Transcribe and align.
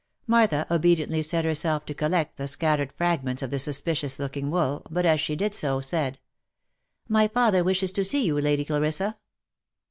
Martha 0.25 0.65
obediently 0.73 1.21
set 1.21 1.45
herself 1.45 1.85
to 1.85 1.93
collect 1.93 2.35
the 2.35 2.47
scattered 2.47 2.91
fragments 2.91 3.43
of 3.43 3.51
the 3.51 3.59
suspicious 3.59 4.17
looking 4.17 4.49
wool, 4.49 4.81
but 4.89 5.05
as 5.05 5.19
she 5.19 5.35
did 5.35 5.53
so, 5.53 5.79
said," 5.79 6.17
My 7.07 7.27
father 7.27 7.63
wishes 7.63 7.91
to 7.91 8.03
see 8.03 8.25
you, 8.25 8.41
Lady 8.41 8.65
Clarissa." 8.65 9.17